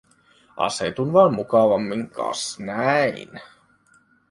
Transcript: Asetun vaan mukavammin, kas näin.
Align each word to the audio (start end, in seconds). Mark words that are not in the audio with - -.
Asetun 0.67 1.13
vaan 1.13 1.35
mukavammin, 1.35 2.09
kas 2.09 2.59
näin. 2.59 3.39